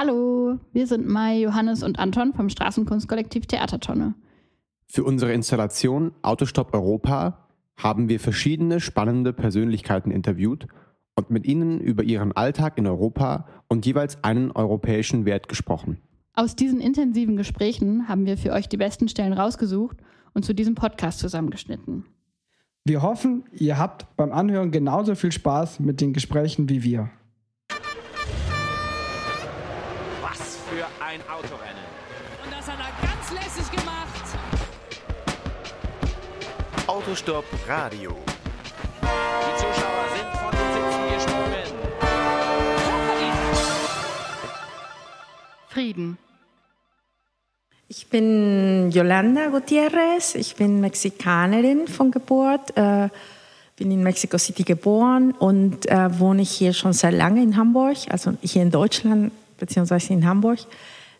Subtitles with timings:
[0.00, 4.14] Hallo, wir sind Mai, Johannes und Anton vom Straßenkunstkollektiv Theatertonne.
[4.86, 10.68] Für unsere Installation Autostopp Europa haben wir verschiedene spannende Persönlichkeiten interviewt
[11.16, 16.00] und mit ihnen über ihren Alltag in Europa und jeweils einen europäischen Wert gesprochen.
[16.32, 19.96] Aus diesen intensiven Gesprächen haben wir für euch die besten Stellen rausgesucht
[20.32, 22.04] und zu diesem Podcast zusammengeschnitten.
[22.84, 27.10] Wir hoffen, ihr habt beim Anhören genauso viel Spaß mit den Gesprächen wie wir.
[31.08, 31.88] Ein Autorennen.
[32.44, 34.24] Und das hat er ganz lässig gemacht.
[36.86, 38.14] Autostopp Radio.
[39.00, 41.68] Die Zuschauer sind von den Sitzen gesprungen.
[45.70, 46.18] Frieden.
[47.88, 53.08] Ich bin Yolanda Gutierrez, ich bin Mexikanerin von Geburt, äh,
[53.76, 58.34] bin in Mexico City geboren und äh, wohne hier schon sehr lange in Hamburg, also
[58.42, 60.58] hier in Deutschland beziehungsweise in Hamburg.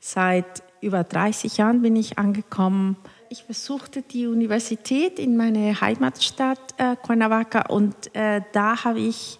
[0.01, 2.97] Seit über 30 Jahren bin ich angekommen.
[3.31, 9.39] Ich besuchte die Universität in meiner Heimatstadt äh, Cuernavaca und äh, da habe ich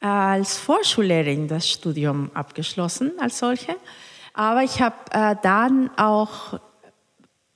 [0.00, 3.76] äh, als Vorschullehrerin das Studium abgeschlossen als solche.
[4.32, 6.58] Aber ich habe äh, dann auch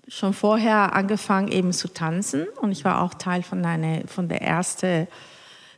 [0.09, 4.43] schon vorher angefangen eben zu tanzen und ich war auch Teil von, einer, von der
[4.43, 5.07] ersten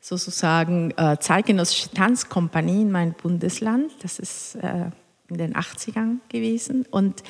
[0.01, 3.93] sozusagen äh, zeitgenössische Tanzkompanie in meinem Bundesland.
[4.03, 4.91] Das ist äh,
[5.29, 6.87] in den 80ern gewesen.
[6.91, 7.23] Und,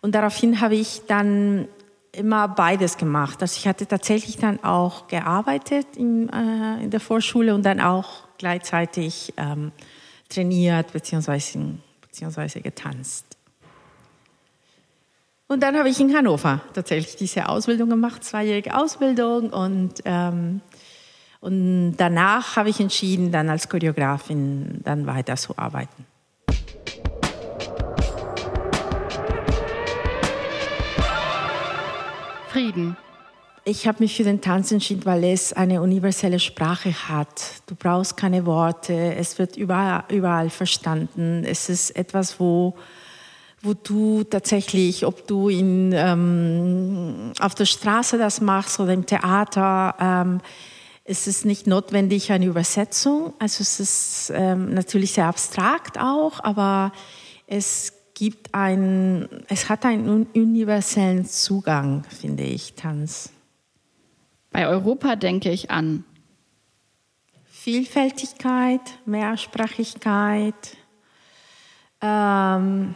[0.00, 1.68] und daraufhin habe ich dann
[2.12, 3.42] immer beides gemacht.
[3.42, 8.28] Also ich hatte tatsächlich dann auch gearbeitet in, äh, in der Vorschule und dann auch
[8.38, 9.72] gleichzeitig ähm,
[10.28, 11.58] trainiert bzw.
[12.00, 13.26] beziehungsweise getanzt.
[15.46, 20.60] Und dann habe ich in Hannover tatsächlich diese Ausbildung gemacht, zweijährige Ausbildung und ähm,
[21.44, 26.06] und danach habe ich entschieden, dann als Choreografin dann weiterzuarbeiten.
[32.54, 32.96] Frieden.
[33.64, 37.62] Ich habe mich für den Tanz entschieden, weil es eine universelle Sprache hat.
[37.66, 41.42] Du brauchst keine Worte, es wird überall, überall verstanden.
[41.44, 42.76] Es ist etwas, wo,
[43.60, 49.96] wo du tatsächlich, ob du in, ähm, auf der Straße das machst oder im Theater,
[49.98, 50.40] ähm,
[51.02, 53.32] es ist nicht notwendig eine Übersetzung.
[53.40, 56.92] Also es ist ähm, natürlich sehr abstrakt auch, aber
[57.48, 63.30] es gibt ein, es hat einen universellen Zugang, finde ich, Tanz.
[64.50, 66.04] Bei Europa denke ich an
[67.44, 70.54] Vielfältigkeit, Mehrsprachigkeit,
[72.00, 72.94] ähm,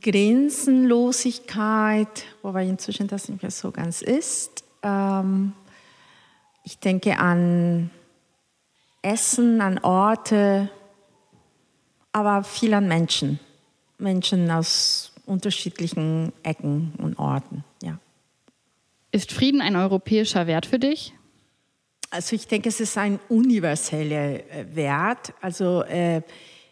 [0.00, 4.64] Grenzenlosigkeit, wobei inzwischen das nicht mehr so ganz ist.
[4.82, 5.54] Ähm,
[6.64, 7.90] ich denke an
[9.02, 10.70] Essen, an Orte,
[12.12, 13.40] aber viel an Menschen.
[14.00, 17.64] Menschen aus unterschiedlichen Ecken und Orten.
[17.82, 17.98] Ja.
[19.12, 21.14] Ist Frieden ein europäischer Wert für dich?
[22.10, 25.32] Also ich denke, es ist ein universeller äh, Wert.
[25.40, 26.22] Also äh,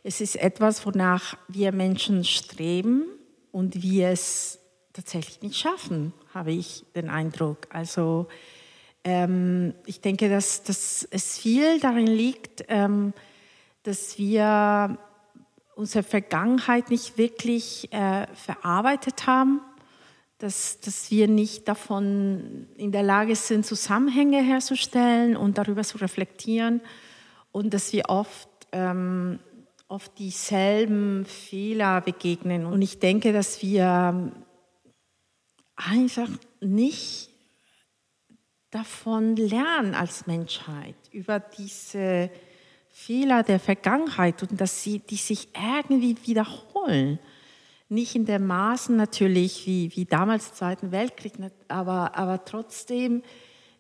[0.03, 3.05] es ist etwas, wonach wir Menschen streben
[3.53, 4.59] und wir es
[4.93, 7.69] tatsächlich nicht schaffen, habe ich den Eindruck.
[7.71, 8.27] Also
[9.05, 13.13] ähm, ich denke, dass, dass es viel darin liegt, ähm,
[13.85, 14.99] dass wir
[15.79, 19.61] unsere Vergangenheit nicht wirklich äh, verarbeitet haben,
[20.39, 26.81] dass, dass wir nicht davon in der Lage sind, Zusammenhänge herzustellen und darüber zu reflektieren
[27.53, 29.39] und dass wir oft, ähm,
[29.87, 32.67] oft dieselben Fehler begegnen.
[32.67, 34.33] Und ich denke, dass wir
[35.77, 36.29] einfach
[36.61, 37.31] nicht
[38.71, 42.31] davon lernen als Menschheit über diese
[42.99, 47.21] Fehler der Vergangenheit und dass sie, die sich irgendwie wiederholen.
[47.89, 51.35] Nicht in der Maßen natürlich wie, wie damals im Zweiten Weltkrieg,
[51.69, 53.23] aber, aber trotzdem,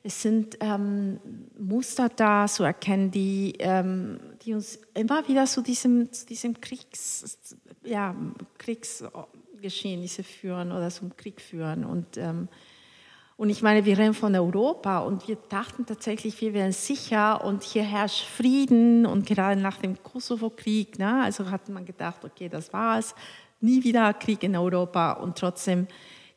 [0.05, 1.19] es sind ähm,
[1.59, 7.59] Muster da zu erkennen, die, ähm, die uns immer wieder zu diesem, zu diesem Kriegs,
[7.85, 8.15] ja,
[8.57, 11.85] Kriegsgeschehnisse führen oder zum Krieg führen.
[11.85, 12.49] Und ähm,
[13.39, 17.63] und ich meine, wir reden von Europa und wir dachten tatsächlich, wir wären sicher und
[17.63, 22.73] hier herrscht Frieden und gerade nach dem Kosovo-Krieg, ne, also hat man gedacht, okay, das
[22.73, 23.15] war's,
[23.61, 25.87] nie wieder Krieg in Europa und trotzdem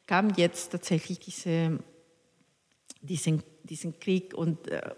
[0.06, 1.80] kam jetzt tatsächlich diese,
[3.02, 4.92] diesen, diesen Krieg und äh,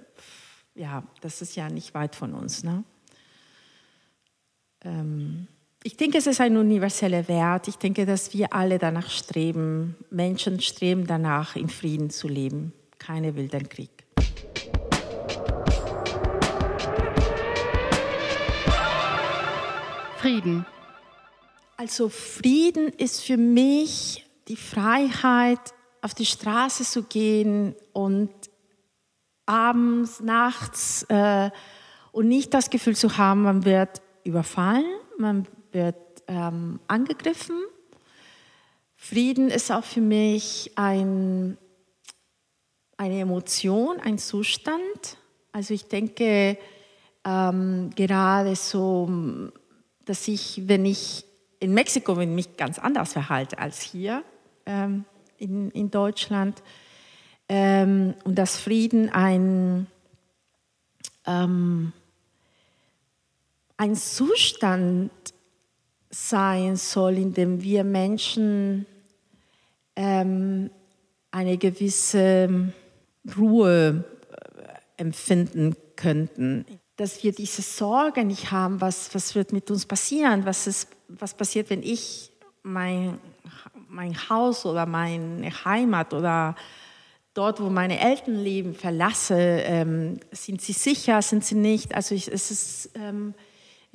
[0.76, 2.66] ja, das ist ja nicht weit von uns.
[2.66, 2.84] Ne?
[4.82, 5.48] Ähm,
[5.86, 7.68] ich denke, es ist ein universeller Wert.
[7.68, 12.72] Ich denke, dass wir alle danach streben, Menschen streben danach, in Frieden zu leben.
[13.00, 13.90] Keine will den Krieg.
[20.18, 20.66] Frieden.
[21.76, 25.60] Also Frieden ist für mich die Freiheit,
[26.02, 28.30] auf die Straße zu gehen und
[29.46, 31.50] abends, nachts äh,
[32.14, 34.86] und nicht das Gefühl zu haben, man wird überfallen,
[35.18, 35.96] man wird
[36.28, 37.62] ähm, angegriffen.
[38.96, 41.58] Frieden ist auch für mich ein,
[42.98, 45.18] eine Emotion, ein Zustand.
[45.52, 46.58] Also ich denke
[47.26, 49.10] ähm, gerade so,
[50.06, 51.26] dass ich, wenn ich
[51.60, 54.24] in Mexiko mich ganz anders verhalte als hier
[54.66, 55.06] ähm,
[55.38, 56.62] in, in Deutschland
[57.50, 59.88] ähm, und dass Frieden ein,
[61.26, 61.94] ähm,
[63.78, 65.12] ein Zustand
[66.14, 68.86] sein soll, in dem wir Menschen
[69.96, 70.70] ähm,
[71.32, 72.72] eine gewisse
[73.38, 74.04] Ruhe
[74.98, 76.66] äh, empfinden könnten
[76.96, 81.34] dass wir diese Sorge nicht haben, was, was wird mit uns passieren, was, ist, was
[81.34, 82.32] passiert, wenn ich
[82.62, 83.20] mein,
[83.90, 86.56] mein Haus oder meine Heimat oder
[87.34, 89.36] dort, wo meine Eltern leben, verlasse.
[89.36, 91.96] Ähm, sind sie sicher, sind sie nicht?
[91.96, 93.34] Also ich, es, ist, ähm,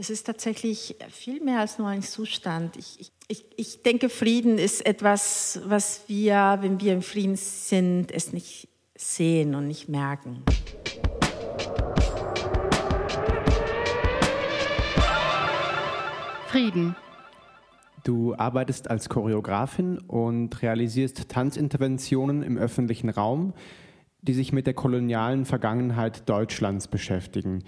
[0.00, 2.76] es ist tatsächlich viel mehr als nur ein Zustand.
[2.76, 8.32] Ich, ich, ich denke, Frieden ist etwas, was wir, wenn wir im Frieden sind, es
[8.32, 10.44] nicht sehen und nicht merken.
[16.46, 16.94] Frieden.
[18.04, 23.52] Du arbeitest als Choreografin und realisierst Tanzinterventionen im öffentlichen Raum,
[24.22, 27.64] die sich mit der kolonialen Vergangenheit Deutschlands beschäftigen.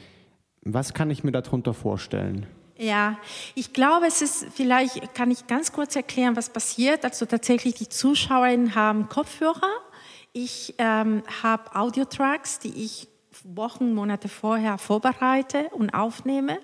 [0.62, 2.47] Was kann ich mir darunter vorstellen?
[2.77, 3.19] Ja,
[3.55, 7.05] ich glaube, es ist, vielleicht kann ich ganz kurz erklären, was passiert.
[7.05, 9.71] Also tatsächlich, die Zuschauerinnen haben Kopfhörer.
[10.33, 13.09] Ich ähm, habe Audiotracks, die ich
[13.45, 16.59] Wochen, Monate vorher vorbereite und aufnehme.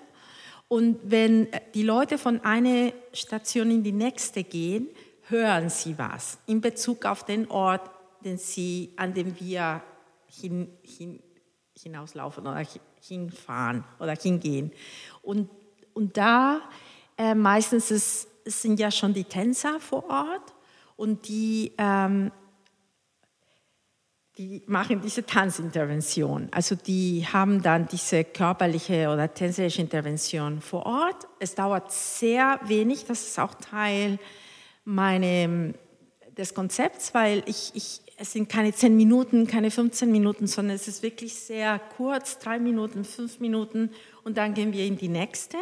[0.67, 4.87] Und wenn die Leute von einer Station in die nächste gehen,
[5.29, 7.89] hören sie was in Bezug auf den Ort,
[8.23, 9.81] den sie, an dem wir
[10.27, 11.21] hin, hin,
[11.77, 12.65] hinauslaufen oder
[13.07, 14.71] hinfahren oder hingehen.
[15.21, 15.49] Und,
[15.93, 16.61] und da
[17.17, 20.53] äh, meistens ist, sind ja schon die Tänzer vor Ort
[20.95, 22.31] und die ähm,
[24.37, 26.49] die machen diese Tanzintervention.
[26.51, 31.27] Also die haben dann diese körperliche oder tänzerische Intervention vor Ort.
[31.39, 34.19] Es dauert sehr wenig, das ist auch Teil
[34.85, 35.73] meine,
[36.37, 40.87] des Konzepts, weil ich, ich, es sind keine 10 Minuten, keine 15 Minuten, sondern es
[40.87, 43.91] ist wirklich sehr kurz, drei Minuten, fünf Minuten
[44.23, 45.57] und dann gehen wir in die nächste.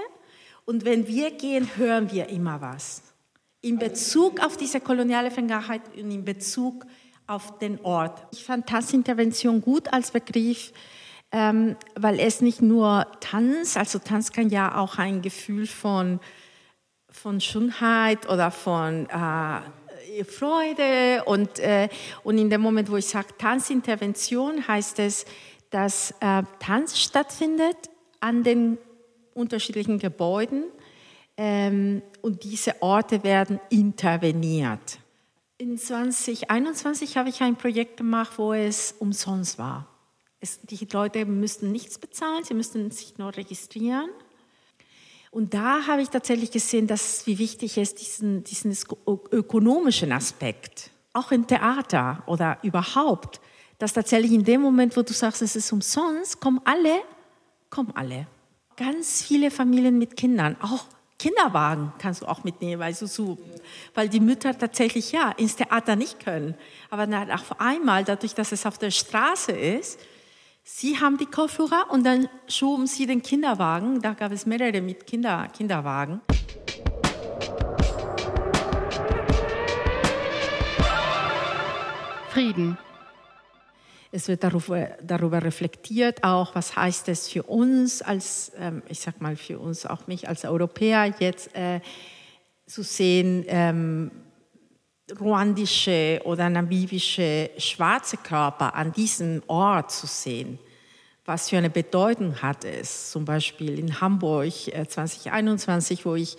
[0.64, 3.04] Und wenn wir gehen, hören wir immer was.
[3.62, 6.86] In Bezug auf diese koloniale Vergangenheit und in Bezug
[7.28, 8.26] auf den Ort.
[8.32, 10.72] Ich fand Tanzintervention gut als Begriff,
[11.32, 16.22] ähm, weil es nicht nur Tanz, also Tanz kann ja auch ein Gefühl von,
[17.10, 19.60] von Schönheit oder von äh,
[20.24, 21.90] Freude und, äh,
[22.24, 25.26] und in dem Moment, wo ich sage Tanzintervention, heißt es,
[25.70, 27.76] dass äh, Tanz stattfindet
[28.20, 28.78] an den
[29.34, 30.64] unterschiedlichen Gebäuden
[31.38, 35.00] ähm, und diese Orte werden interveniert.
[35.58, 39.88] In 2021 habe ich ein Projekt gemacht, wo es umsonst war.
[40.40, 44.10] Es, die Leute müssten nichts bezahlen, sie müssten sich nur registrieren.
[45.36, 48.74] Und da habe ich tatsächlich gesehen, dass wie wichtig ist diesen, diesen
[49.34, 53.42] ökonomischen Aspekt, auch im Theater oder überhaupt,
[53.78, 57.02] dass tatsächlich in dem Moment, wo du sagst, es ist umsonst, kommen alle,
[57.70, 58.28] kommen alle.
[58.78, 60.86] Ganz viele Familien mit Kindern, auch
[61.20, 63.38] Kinderwagen kannst du auch mitnehmen, weil, so,
[63.94, 66.56] weil die Mütter tatsächlich ja ins Theater nicht können.
[66.90, 70.00] Aber auf einmal, dadurch, dass es auf der Straße ist,
[70.66, 74.02] sie haben die Kopfhörer und dann schoben sie den Kinderwagen.
[74.02, 76.20] Da gab es mehrere mit Kinder, Kinderwagen.
[82.30, 82.78] Frieden.
[84.12, 89.22] Es wird darüber, darüber reflektiert, auch was heißt es für uns als, ähm, ich sag
[89.22, 91.82] mal für uns, auch mich als Europäer jetzt äh,
[92.66, 94.12] zu sehen, ähm,
[95.20, 100.60] ruandische oder namibische schwarze Körper an diesem Ort zu sehen.
[101.26, 103.12] Was für eine Bedeutung hat es?
[103.12, 106.38] Zum Beispiel in Hamburg äh, 2021, wo ich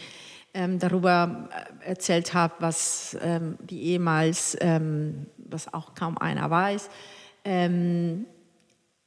[0.55, 1.49] ähm, darüber
[1.83, 6.89] äh, erzählt habe, was ähm, die ehemals, ähm, was auch kaum einer weiß,
[7.45, 8.27] ähm,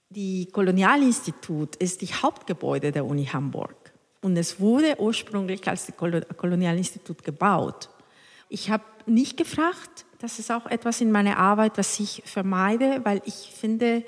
[0.09, 7.89] die Kolonialinstitut ist die Hauptgebäude der Uni Hamburg und es wurde ursprünglich als Kolonialinstitut gebaut.
[8.49, 13.21] Ich habe nicht gefragt, das ist auch etwas in meiner Arbeit, was ich vermeide, weil
[13.25, 14.03] ich finde,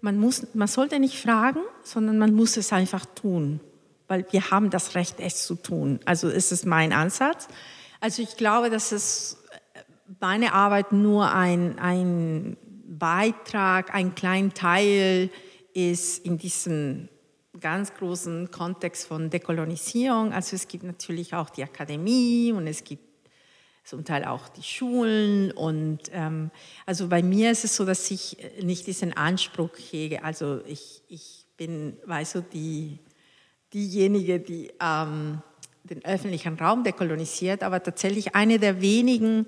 [0.00, 3.60] man, muss, man sollte nicht fragen, sondern man muss es einfach tun.
[4.08, 6.00] weil wir haben das Recht, es zu tun.
[6.04, 7.48] Also ist es mein Ansatz.
[8.00, 9.38] Also ich glaube, dass es
[10.20, 15.30] meine Arbeit nur ein, ein Beitrag, ein kleiner Teil
[15.74, 17.08] ist in diesem
[17.60, 20.32] ganz großen Kontext von Dekolonisierung.
[20.32, 23.05] Also es gibt natürlich auch die Akademie und es gibt
[23.86, 25.52] zum Teil auch die Schulen.
[25.52, 26.50] Und ähm,
[26.84, 30.24] also bei mir ist es so, dass ich nicht diesen Anspruch hege.
[30.24, 32.98] Also ich, ich bin, weißt du, die,
[33.72, 35.40] diejenige, die ähm,
[35.84, 39.46] den öffentlichen Raum dekolonisiert, aber tatsächlich eine der wenigen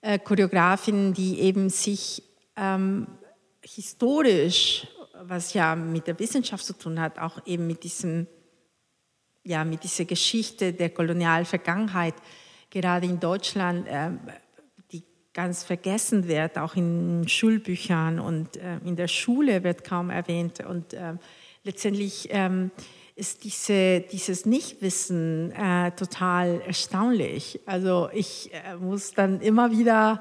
[0.00, 2.24] äh, Choreografinnen, die eben sich
[2.56, 3.06] ähm,
[3.62, 4.88] historisch,
[5.22, 8.26] was ja mit der Wissenschaft zu tun hat, auch eben mit diesem
[9.42, 12.14] ja, mit dieser Geschichte der Kolonialvergangenheit
[12.70, 14.10] gerade in Deutschland, äh,
[14.92, 20.64] die ganz vergessen wird, auch in Schulbüchern und äh, in der Schule wird kaum erwähnt.
[20.64, 21.14] Und äh,
[21.64, 22.70] letztendlich ähm,
[23.16, 27.60] ist diese, dieses Nichtwissen äh, total erstaunlich.
[27.66, 30.20] Also ich äh, muss dann immer wieder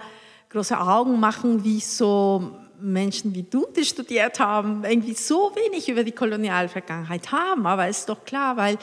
[0.50, 2.51] große Augen machen, wie so
[2.82, 7.65] Menschen wie du, die studiert haben, irgendwie so wenig über die Kolonialvergangenheit haben.
[7.65, 8.77] Aber ist doch klar, weil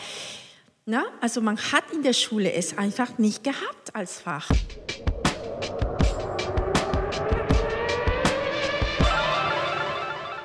[0.89, 4.49] na, also man hat in der Schule es einfach nicht gehabt als Fach.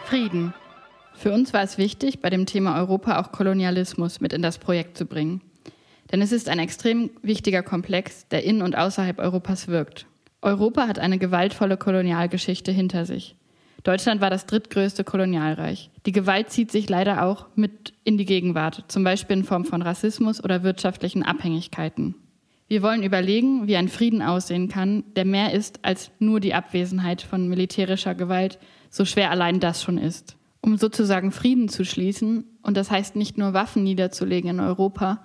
[0.06, 0.54] Frieden.
[1.14, 4.98] Für uns war es wichtig, bei dem Thema Europa auch Kolonialismus mit in das Projekt
[4.98, 5.42] zu bringen.
[6.12, 10.08] Denn es ist ein extrem wichtiger Komplex, der in und außerhalb Europas wirkt.
[10.42, 13.36] Europa hat eine gewaltvolle Kolonialgeschichte hinter sich.
[13.84, 15.90] Deutschland war das drittgrößte Kolonialreich.
[16.06, 19.82] Die Gewalt zieht sich leider auch mit in die Gegenwart, zum Beispiel in Form von
[19.82, 22.16] Rassismus oder wirtschaftlichen Abhängigkeiten.
[22.68, 27.22] Wir wollen überlegen, wie ein Frieden aussehen kann, der mehr ist als nur die Abwesenheit
[27.22, 28.60] von militärischer Gewalt,
[28.90, 30.38] so schwer allein das schon ist.
[30.62, 35.22] Um sozusagen Frieden zu schließen, und das heißt nicht nur Waffen niederzulegen in Europa,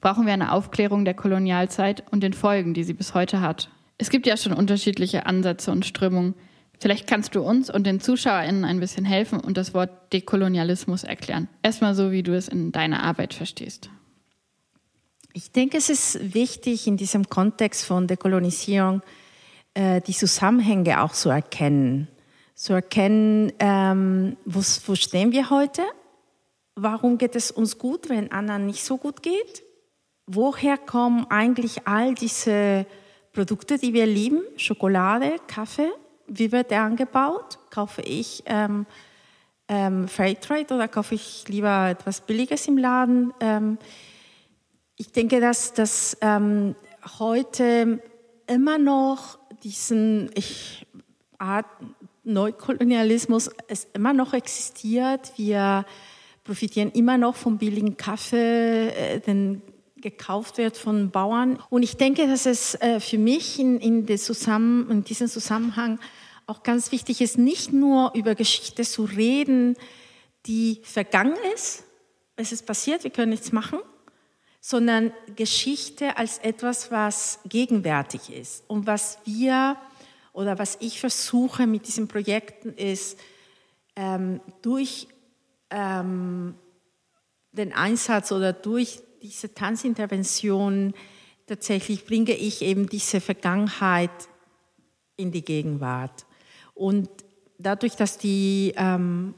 [0.00, 3.70] brauchen wir eine Aufklärung der Kolonialzeit und den Folgen, die sie bis heute hat.
[3.98, 6.34] Es gibt ja schon unterschiedliche Ansätze und Strömungen,
[6.80, 11.46] Vielleicht kannst du uns und den ZuschauerInnen ein bisschen helfen und das Wort Dekolonialismus erklären.
[11.62, 13.90] Erstmal so, wie du es in deiner Arbeit verstehst.
[15.34, 19.02] Ich denke, es ist wichtig, in diesem Kontext von Dekolonisierung
[19.74, 22.08] äh, die Zusammenhänge auch zu erkennen.
[22.54, 25.82] Zu erkennen, ähm, wo, wo stehen wir heute?
[26.76, 29.62] Warum geht es uns gut, wenn anderen nicht so gut geht?
[30.26, 32.86] Woher kommen eigentlich all diese
[33.34, 34.40] Produkte, die wir lieben?
[34.56, 35.90] Schokolade, Kaffee?
[36.30, 37.58] Wie wird der angebaut?
[37.70, 38.86] Kaufe ich ähm,
[39.68, 43.34] ähm, Fairtrade oder kaufe ich lieber etwas Billiges im Laden?
[43.40, 43.78] Ähm,
[44.96, 46.76] ich denke, dass, dass ähm,
[47.18, 48.00] heute
[48.46, 50.86] immer noch diesen ich,
[51.38, 51.66] Art
[52.22, 55.32] Neukolonialismus es immer noch existiert.
[55.36, 55.84] Wir
[56.44, 59.62] profitieren immer noch vom billigen Kaffee, äh, den
[59.96, 61.58] gekauft wird von Bauern.
[61.68, 65.98] Und ich denke, dass es äh, für mich in, in, Zusammen, in diesem Zusammenhang
[66.50, 69.76] auch ganz wichtig ist, nicht nur über Geschichte zu reden,
[70.46, 71.84] die vergangen ist,
[72.34, 73.78] es ist passiert, wir können nichts machen,
[74.60, 79.76] sondern Geschichte als etwas, was gegenwärtig ist und was wir
[80.32, 83.18] oder was ich versuche mit diesen Projekten ist,
[83.94, 85.06] ähm, durch
[85.70, 86.56] ähm,
[87.52, 90.94] den Einsatz oder durch diese Tanzintervention
[91.46, 94.10] tatsächlich bringe ich eben diese Vergangenheit
[95.16, 96.26] in die Gegenwart.
[96.80, 97.10] Und
[97.58, 99.34] dadurch, dass die, ähm,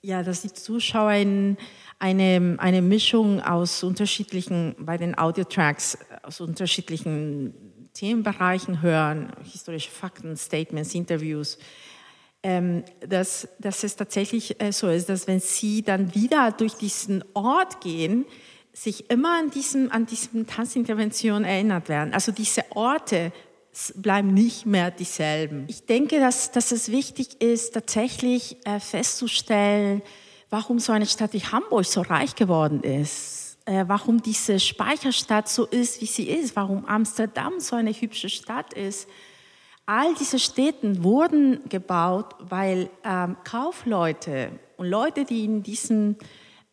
[0.00, 1.56] ja, dass die Zuschauer eine,
[1.98, 7.52] eine Mischung aus unterschiedlichen, bei den Audiotracks, aus unterschiedlichen
[7.92, 11.58] Themenbereichen hören, historische Fakten, Statements, Interviews,
[12.42, 17.22] ähm, dass, dass es tatsächlich äh, so ist, dass wenn sie dann wieder durch diesen
[17.34, 18.24] Ort gehen,
[18.72, 22.14] sich immer an diesem, an diesem Tanzintervention erinnert werden.
[22.14, 23.32] Also diese Orte
[23.96, 25.64] bleiben nicht mehr dieselben.
[25.68, 30.02] Ich denke, dass, dass es wichtig ist, tatsächlich äh, festzustellen,
[30.50, 35.64] warum so eine Stadt wie Hamburg so reich geworden ist, äh, warum diese Speicherstadt so
[35.64, 39.08] ist, wie sie ist, warum Amsterdam so eine hübsche Stadt ist.
[39.86, 46.16] All diese Städte wurden gebaut, weil ähm, Kaufleute und Leute, die in diesen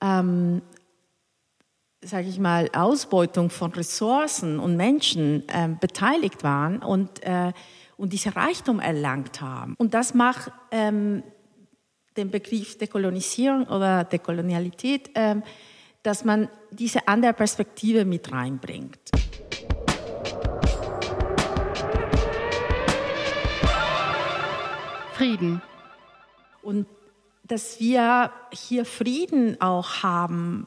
[0.01, 0.61] ähm,
[2.01, 7.51] sage ich mal, Ausbeutung von Ressourcen und Menschen äh, beteiligt waren und, äh,
[7.97, 9.75] und diese Reichtum erlangt haben.
[9.77, 11.23] Und das macht ähm,
[12.15, 15.35] den Begriff Dekolonisierung oder Dekolonialität, äh,
[16.01, 19.11] dass man diese andere Perspektive mit reinbringt.
[25.13, 25.61] Frieden.
[26.61, 26.87] Und
[27.43, 30.65] dass wir hier Frieden auch haben,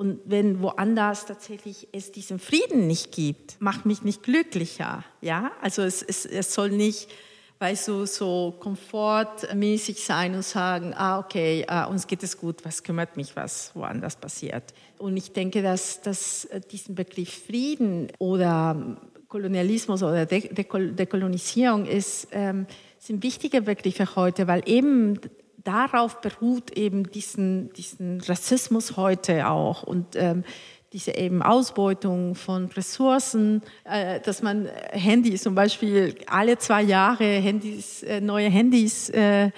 [0.00, 5.04] Und wenn woanders tatsächlich es diesen Frieden nicht gibt, macht mich nicht glücklicher.
[5.20, 7.10] Ja, also es, es, es soll nicht
[7.58, 12.82] weißt du, so komfortmäßig sein und sagen, ah, okay, uh, uns geht es gut, was
[12.82, 14.72] kümmert mich, was woanders passiert.
[14.96, 18.96] Und ich denke, dass, dass äh, diesen Begriff Frieden oder
[19.28, 22.66] Kolonialismus oder Dekolonisierung ist, ähm,
[22.98, 25.20] sind wichtige Begriffe heute, weil eben
[25.64, 30.44] darauf beruht eben diesen, diesen Rassismus heute auch und ähm,
[30.92, 38.02] diese eben Ausbeutung von Ressourcen, äh, dass man Handys zum Beispiel alle zwei Jahre Handys,
[38.02, 39.50] äh, neue Handys äh,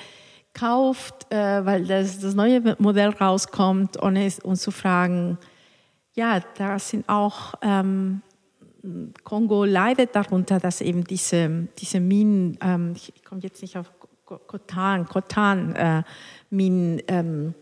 [0.52, 5.38] kauft, äh, weil das, das neue Modell rauskommt, ohne uns zu fragen,
[6.14, 8.21] ja, da sind auch ähm,
[9.25, 13.90] Kongo leidet darunter, dass eben diese, diese Minen, ähm, ich komme jetzt nicht auf
[14.38, 16.02] Kotan, Kotan äh,
[16.50, 17.54] Minen, ähm,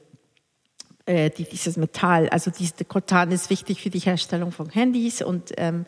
[1.06, 5.52] äh, die, dieses Metall, also diese Kotan ist wichtig für die Herstellung von Handys und,
[5.56, 5.86] ähm,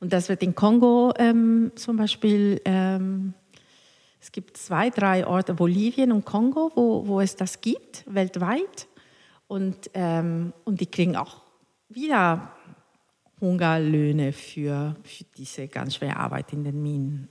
[0.00, 3.34] und das wird in Kongo ähm, zum Beispiel, ähm,
[4.24, 8.88] es gibt zwei, drei Orte, Bolivien und Kongo, wo, wo es das gibt, weltweit.
[9.48, 11.42] Und, ähm, und die kriegen auch
[11.90, 12.50] wieder
[13.42, 17.28] Hungerlöhne für, für diese ganz schwere Arbeit in den Minen.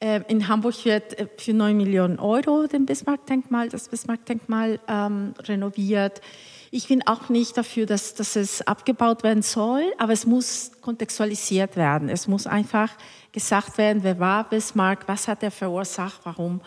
[0.00, 6.22] In Hamburg wird äh, für 9 Millionen Euro den Bismarck-Denkmal, das Bismarck-Denkmal ähm, renoviert.
[6.70, 11.76] Ich bin auch nicht dafür, dass, dass es abgebaut werden soll, aber es muss kontextualisiert
[11.76, 12.08] werden.
[12.08, 12.90] Es muss einfach
[13.32, 16.60] gesagt werden, wer war Bismarck, was hat er verursacht, warum,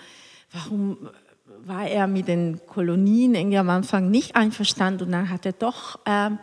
[0.52, 1.10] warum
[1.66, 6.00] war er mit den Kolonien irgendwie am Anfang nicht einverstanden und dann hat er doch
[6.06, 6.38] ähm,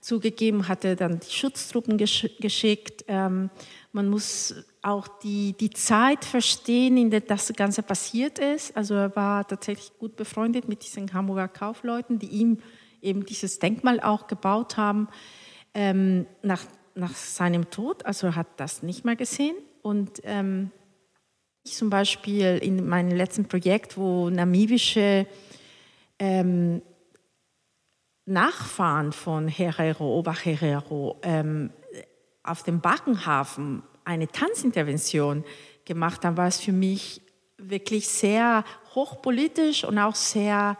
[0.00, 3.04] zugegeben, hat er dann die Schutztruppen gesch geschickt.
[3.08, 3.50] Ähm,
[3.92, 4.54] man muss
[4.86, 8.76] auch die, die Zeit verstehen, in der das Ganze passiert ist.
[8.76, 12.58] Also er war tatsächlich gut befreundet mit diesen Hamburger Kaufleuten, die ihm
[13.02, 15.08] eben dieses Denkmal auch gebaut haben.
[15.74, 19.56] Ähm, nach, nach seinem Tod, also er hat das nicht mehr gesehen.
[19.82, 20.70] Und ähm,
[21.64, 25.26] ich zum Beispiel in meinem letzten Projekt, wo namibische
[26.20, 26.80] ähm,
[28.24, 31.70] Nachfahren von Herero, Oberherero, ähm,
[32.44, 35.44] auf dem Backenhafen eine Tanzintervention
[35.84, 37.20] gemacht haben, war es für mich
[37.58, 38.64] wirklich sehr
[38.94, 40.78] hochpolitisch und auch sehr,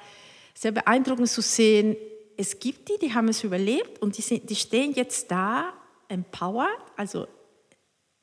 [0.55, 1.97] sehr beeindruckend zu sehen,
[2.39, 5.73] es gibt die, die haben es überlebt und die, sind, die stehen jetzt da,
[6.09, 7.27] empowered, also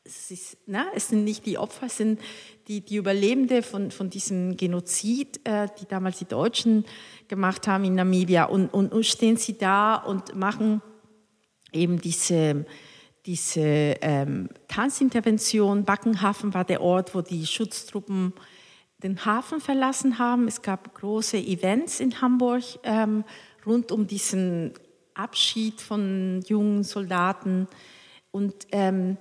[0.03, 2.19] es, ist, na, es sind nicht die Opfer, es sind
[2.67, 6.85] die, die Überlebende von, von diesem Genozid, äh, die damals die Deutschen
[7.27, 8.45] gemacht haben in Namibia.
[8.45, 10.81] Und, und, und stehen sie da und machen
[11.71, 12.65] eben diese,
[13.25, 13.62] diese
[14.01, 15.86] ähm, Tanzintervention.
[15.86, 18.33] Backenhafen war der Ort, wo die Schutztruppen
[19.03, 20.47] den Hafen verlassen haben.
[20.47, 23.23] Es gab große Events in Hamburg ähm,
[23.65, 24.73] rund um diesen
[25.13, 27.67] Abschied von jungen Soldaten.
[28.31, 29.17] Und, ähm,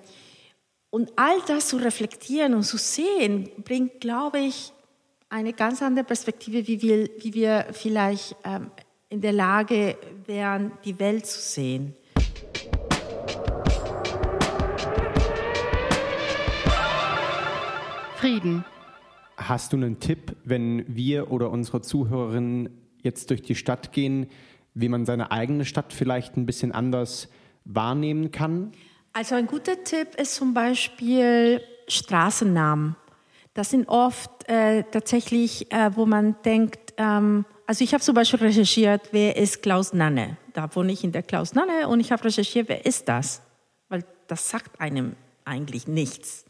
[0.90, 4.72] und all das zu reflektieren und zu sehen, bringt, glaube ich,
[5.28, 8.70] eine ganz andere Perspektive, wie wir, wie wir vielleicht ähm,
[9.08, 11.94] in der Lage wären, die Welt zu sehen.
[18.22, 18.64] Frieden.
[19.36, 22.68] Hast du einen Tipp, wenn wir oder unsere Zuhörerinnen
[23.02, 24.28] jetzt durch die Stadt gehen,
[24.74, 27.28] wie man seine eigene Stadt vielleicht ein bisschen anders
[27.64, 28.70] wahrnehmen kann?
[29.12, 32.94] Also ein guter Tipp ist zum Beispiel Straßennamen.
[33.54, 38.38] Das sind oft äh, tatsächlich, äh, wo man denkt, ähm, also ich habe zum Beispiel
[38.38, 40.36] recherchiert, wer ist Klaus Nanne?
[40.52, 43.42] Da wohne ich in der Klaus Nanne und ich habe recherchiert, wer ist das?
[43.88, 46.44] Weil das sagt einem eigentlich nichts.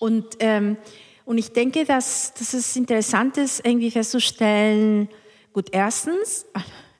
[0.00, 0.78] Und, ähm,
[1.24, 5.08] und ich denke, dass, dass es interessant ist, irgendwie festzustellen,
[5.52, 6.46] gut, erstens,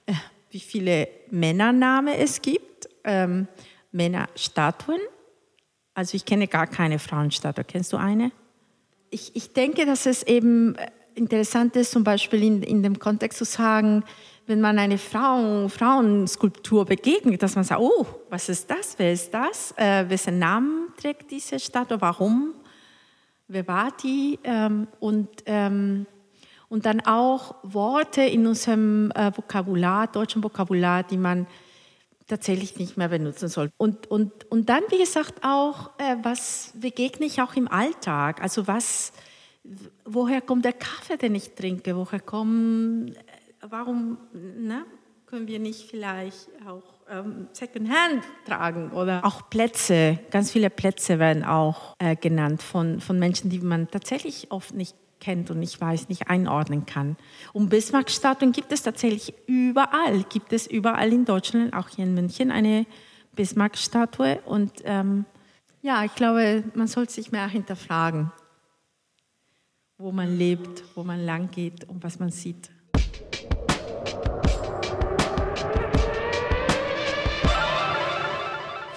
[0.06, 0.12] äh,
[0.50, 3.48] wie viele Männernamen es gibt, ähm,
[3.90, 5.00] Männerstatuen.
[5.94, 7.64] Also ich kenne gar keine Frauenstatue.
[7.64, 8.30] Kennst du eine?
[9.10, 10.76] Ich, ich denke, dass es eben
[11.14, 14.04] interessant ist, zum Beispiel in, in dem Kontext zu sagen,
[14.46, 18.94] wenn man eine Frau, Frauenskulptur begegnet, dass man sagt, oh, was ist das?
[18.98, 19.72] Wer ist das?
[19.76, 22.00] Äh, wessen Namen trägt diese Statue?
[22.00, 22.54] Warum?
[24.02, 26.06] Die ähm, und, ähm,
[26.68, 31.46] und dann auch Worte in unserem äh, Vokabular, deutschen Vokabular, die man
[32.28, 33.70] tatsächlich nicht mehr benutzen soll.
[33.76, 38.40] Und, und, und dann, wie gesagt, auch, äh, was begegne ich auch im Alltag?
[38.40, 39.12] Also was,
[40.04, 41.96] woher kommt der Kaffee, den ich trinke?
[41.96, 43.20] Woher kommt, äh,
[43.68, 44.84] warum, ne?
[45.30, 51.44] Können wir nicht vielleicht auch ähm, Secondhand tragen oder auch Plätze, ganz viele Plätze werden
[51.44, 56.08] auch äh, genannt von, von Menschen, die man tatsächlich oft nicht kennt und ich weiß,
[56.08, 57.16] nicht einordnen kann.
[57.52, 60.24] Und Bismarck-Statuen gibt es tatsächlich überall.
[60.24, 62.86] Gibt es überall in Deutschland, auch hier in München, eine
[63.36, 64.40] Bismarck-Statue.
[64.46, 65.26] Und ähm,
[65.82, 68.32] ja, ich glaube, man sollte sich mehr hinterfragen,
[69.98, 72.70] wo man lebt, wo man lang geht und was man sieht.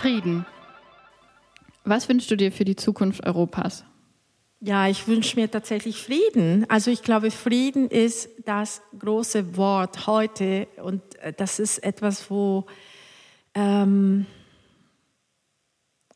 [0.03, 0.45] Frieden.
[1.85, 3.85] Was wünschst du dir für die Zukunft Europas?
[4.59, 6.69] Ja, ich wünsche mir tatsächlich Frieden.
[6.69, 12.65] Also ich glaube, Frieden ist das große Wort heute und äh, das ist etwas, wo,
[13.55, 14.25] ähm,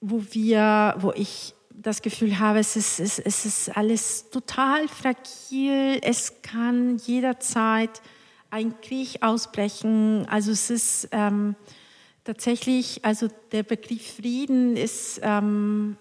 [0.02, 6.02] wo wir, wo ich das Gefühl habe, es ist, es, es ist alles total fragil.
[6.02, 8.02] Es kann jederzeit
[8.50, 10.26] ein Krieg ausbrechen.
[10.28, 11.56] Also es ist ähm,
[12.28, 15.98] tatsächlich, also der Begriff Frieden ist ähm,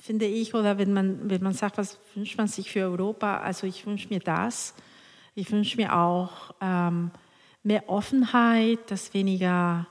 [0.00, 3.66] finde ich, oder wenn man, wenn man sagt, was wünscht man sich für Europa, also
[3.66, 4.74] ich wünsche mir das.
[5.34, 7.10] Ich wünsche mir auch ähm,
[7.62, 9.86] mehr Offenheit, dass weniger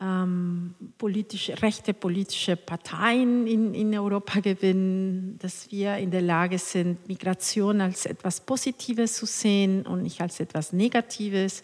[0.00, 7.08] ähm, politische, rechte politische Parteien in, in Europa gewinnen, dass wir in der Lage sind,
[7.08, 11.62] Migration als etwas Positives zu sehen und nicht als etwas Negatives.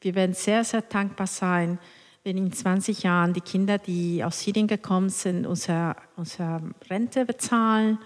[0.00, 1.78] Wir werden sehr, sehr dankbar sein,
[2.24, 7.98] wenn in 20 Jahren die Kinder, die aus Syrien gekommen sind, unsere, unsere Rente bezahlen.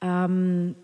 [0.00, 0.76] Ähm,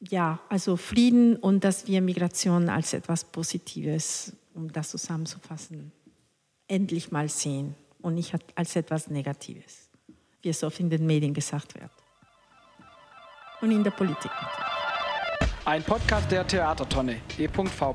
[0.00, 5.92] ja, also Frieden und dass wir Migration als etwas Positives, um das zusammenzufassen,
[6.66, 9.90] endlich mal sehen und nicht als etwas Negatives,
[10.40, 11.90] wie es oft in den Medien gesagt wird.
[13.60, 15.66] Und in der Politik natürlich.
[15.66, 17.94] Ein Podcast der Theatertonne, e.v.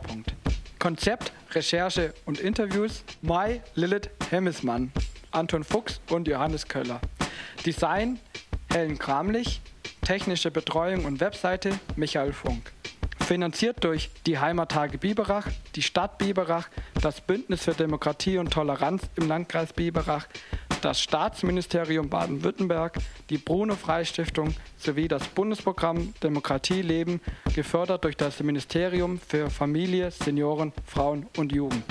[0.85, 4.91] Konzept, Recherche und Interviews Mai Lilith Hemmesmann,
[5.31, 7.01] Anton Fuchs und Johannes Köller.
[7.65, 8.19] Design
[8.71, 9.61] Helen Kramlich,
[10.03, 12.71] technische Betreuung und Webseite Michael Funk.
[13.19, 16.67] Finanziert durch die Heimattage Biberach, die Stadt Biberach,
[17.01, 20.27] das Bündnis für Demokratie und Toleranz im Landkreis Biberach,
[20.85, 22.99] das Staatsministerium Baden-Württemberg,
[23.31, 27.21] die Bruno-Frei-Stiftung sowie das Bundesprogramm Demokratie leben,
[27.55, 31.83] gefördert durch das Ministerium für Familie, Senioren, Frauen und Jugend.